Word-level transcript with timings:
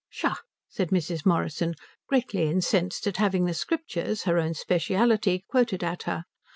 "Psha," 0.09 0.35
said 0.67 0.89
Mrs. 0.89 1.27
Morrison, 1.27 1.75
greatly 2.07 2.49
incensed 2.49 3.05
at 3.05 3.17
having 3.17 3.45
the 3.45 3.53
Scriptures, 3.53 4.23
her 4.23 4.39
own 4.39 4.55
speciality, 4.55 5.45
quoted 5.47 5.83
at 5.83 6.01
her. 6.09 6.23